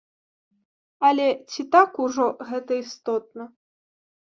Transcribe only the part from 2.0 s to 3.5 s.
ужо гэта істотна?